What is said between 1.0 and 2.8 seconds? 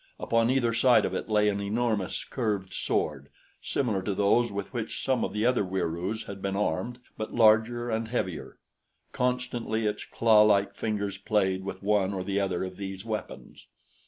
of it lay an enormous, curved